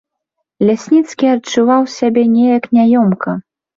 Лясніцкі 0.69 1.25
адчуваў 1.33 1.83
сябе 1.97 2.21
неяк 2.35 2.63
няёмка. 2.79 3.41